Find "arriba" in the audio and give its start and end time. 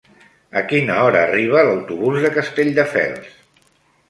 1.25-1.65